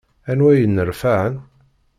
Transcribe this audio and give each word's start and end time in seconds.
Anwa 0.31 0.49
i 0.53 0.57
yenneṛfaɛen? 0.61 1.35